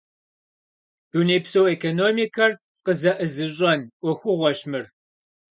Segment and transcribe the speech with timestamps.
[1.11, 2.51] Дунейпсо экономикэр
[2.85, 4.85] къызэӀызыщӀэн Ӏуэхугъуэщ мыр.